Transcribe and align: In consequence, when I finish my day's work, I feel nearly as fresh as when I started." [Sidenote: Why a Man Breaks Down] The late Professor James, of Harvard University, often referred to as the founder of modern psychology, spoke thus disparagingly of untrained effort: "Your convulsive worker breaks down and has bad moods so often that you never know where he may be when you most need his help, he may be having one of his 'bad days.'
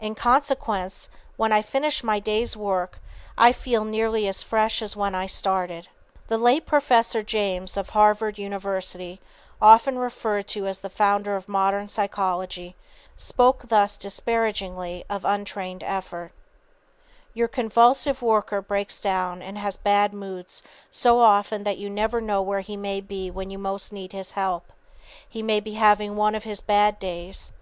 In 0.00 0.16
consequence, 0.16 1.08
when 1.36 1.52
I 1.52 1.62
finish 1.62 2.02
my 2.02 2.18
day's 2.18 2.56
work, 2.56 2.98
I 3.36 3.52
feel 3.52 3.84
nearly 3.84 4.26
as 4.26 4.42
fresh 4.42 4.82
as 4.82 4.96
when 4.96 5.14
I 5.14 5.26
started." 5.26 5.84
[Sidenote: 5.84 5.94
Why 5.94 6.00
a 6.00 6.00
Man 6.00 6.14
Breaks 6.18 6.24
Down] 6.24 6.24
The 6.26 6.44
late 6.44 6.66
Professor 6.66 7.22
James, 7.22 7.76
of 7.76 7.88
Harvard 7.90 8.38
University, 8.38 9.20
often 9.62 9.96
referred 9.96 10.48
to 10.48 10.66
as 10.66 10.80
the 10.80 10.90
founder 10.90 11.36
of 11.36 11.48
modern 11.48 11.86
psychology, 11.86 12.74
spoke 13.16 13.68
thus 13.68 13.96
disparagingly 13.96 15.04
of 15.08 15.24
untrained 15.24 15.84
effort: 15.84 16.32
"Your 17.32 17.46
convulsive 17.46 18.20
worker 18.20 18.60
breaks 18.60 19.00
down 19.00 19.42
and 19.42 19.56
has 19.58 19.76
bad 19.76 20.12
moods 20.12 20.60
so 20.90 21.20
often 21.20 21.62
that 21.62 21.78
you 21.78 21.88
never 21.88 22.20
know 22.20 22.42
where 22.42 22.62
he 22.62 22.76
may 22.76 23.00
be 23.00 23.30
when 23.30 23.48
you 23.48 23.58
most 23.58 23.92
need 23.92 24.10
his 24.10 24.32
help, 24.32 24.72
he 25.28 25.40
may 25.40 25.60
be 25.60 25.74
having 25.74 26.16
one 26.16 26.34
of 26.34 26.42
his 26.42 26.60
'bad 26.60 26.98
days.' 26.98 27.52